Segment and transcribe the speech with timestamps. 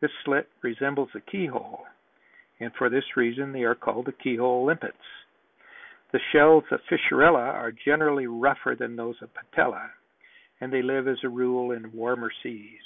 [0.00, 1.86] This slit resembles a key hole
[2.60, 5.00] and for this reason they are called key hole limpets.
[6.12, 9.90] The shells of Fissurella are generally rougher than those of Patella
[10.60, 12.82] and they live, as a rule, in warmer seas.